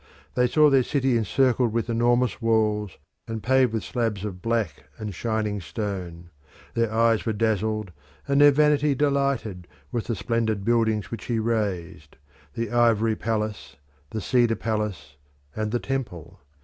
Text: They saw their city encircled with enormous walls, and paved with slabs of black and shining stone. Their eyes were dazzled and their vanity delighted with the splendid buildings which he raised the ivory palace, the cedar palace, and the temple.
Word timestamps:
They 0.33 0.47
saw 0.47 0.71
their 0.71 0.81
city 0.81 1.15
encircled 1.15 1.71
with 1.73 1.87
enormous 1.87 2.41
walls, 2.41 2.97
and 3.27 3.43
paved 3.43 3.71
with 3.71 3.83
slabs 3.83 4.25
of 4.25 4.41
black 4.41 4.85
and 4.97 5.13
shining 5.13 5.61
stone. 5.61 6.31
Their 6.73 6.91
eyes 6.91 7.23
were 7.23 7.33
dazzled 7.33 7.91
and 8.27 8.41
their 8.41 8.49
vanity 8.51 8.95
delighted 8.95 9.67
with 9.91 10.05
the 10.07 10.15
splendid 10.15 10.65
buildings 10.65 11.11
which 11.11 11.25
he 11.25 11.37
raised 11.37 12.17
the 12.55 12.71
ivory 12.71 13.15
palace, 13.15 13.75
the 14.09 14.21
cedar 14.21 14.55
palace, 14.55 15.17
and 15.55 15.71
the 15.71 15.77
temple. 15.77 16.39